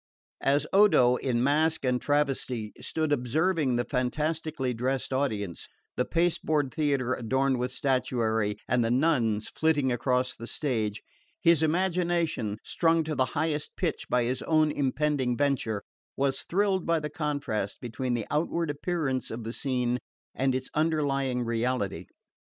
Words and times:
As 0.41 0.65
Odo, 0.73 1.17
in 1.17 1.43
mask 1.43 1.85
and 1.85 2.01
travesty, 2.01 2.73
stood 2.79 3.11
observing 3.11 3.75
the 3.75 3.85
fantastically 3.85 4.73
dressed 4.73 5.13
audience, 5.13 5.67
the 5.95 6.05
pasteboard 6.05 6.73
theatre 6.73 7.13
adorned 7.13 7.59
with 7.59 7.71
statuary, 7.71 8.57
and 8.67 8.83
the 8.83 8.89
nuns 8.89 9.47
flitting 9.49 9.91
across 9.91 10.35
the 10.35 10.47
stage, 10.47 11.03
his 11.39 11.61
imagination, 11.61 12.57
strung 12.63 13.03
to 13.03 13.13
the 13.13 13.25
highest 13.37 13.75
pitch 13.77 14.07
by 14.09 14.23
his 14.23 14.41
own 14.41 14.71
impending 14.71 15.37
venture, 15.37 15.83
was 16.17 16.41
thrilled 16.49 16.83
by 16.87 16.99
the 16.99 17.11
contrast 17.11 17.79
between 17.79 18.15
the 18.15 18.25
outward 18.31 18.71
appearance 18.71 19.29
of 19.29 19.43
the 19.43 19.53
scene 19.53 19.99
and 20.33 20.55
its 20.55 20.71
underlying 20.73 21.43
reality. 21.43 22.07